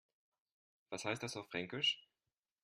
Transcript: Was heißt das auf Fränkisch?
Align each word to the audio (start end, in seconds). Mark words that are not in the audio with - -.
Was 0.89 1.05
heißt 1.05 1.21
das 1.21 1.37
auf 1.37 1.47
Fränkisch? 1.51 2.09